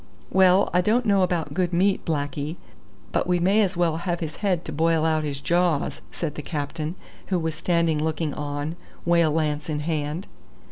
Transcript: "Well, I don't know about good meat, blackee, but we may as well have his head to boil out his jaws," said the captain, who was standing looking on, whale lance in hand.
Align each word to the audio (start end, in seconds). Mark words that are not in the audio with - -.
"Well, 0.31 0.71
I 0.73 0.81
don't 0.81 1.05
know 1.05 1.21
about 1.21 1.53
good 1.53 1.71
meat, 1.71 2.03
blackee, 2.05 2.55
but 3.11 3.27
we 3.27 3.37
may 3.37 3.61
as 3.61 3.77
well 3.77 3.97
have 3.97 4.19
his 4.19 4.37
head 4.37 4.65
to 4.65 4.71
boil 4.71 5.05
out 5.05 5.23
his 5.23 5.39
jaws," 5.39 6.01
said 6.09 6.33
the 6.33 6.41
captain, 6.41 6.95
who 7.27 7.37
was 7.37 7.53
standing 7.53 8.03
looking 8.03 8.33
on, 8.33 8.77
whale 9.05 9.29
lance 9.31 9.69
in 9.69 9.81
hand. 9.81 10.25